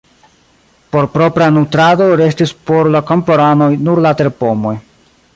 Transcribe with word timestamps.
Por 0.93 1.05
propra 1.15 1.51
nutrado 1.57 2.07
restis 2.21 2.53
por 2.69 2.89
la 2.95 3.01
kamparanoj 3.11 3.67
nur 3.89 4.01
la 4.07 4.15
terpomoj. 4.23 4.73